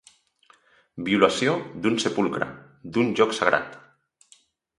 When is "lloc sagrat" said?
3.21-3.79